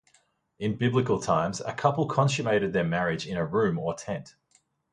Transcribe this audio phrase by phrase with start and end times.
[0.57, 4.33] In Biblical times, a couple consummated their marriage in a room or tent.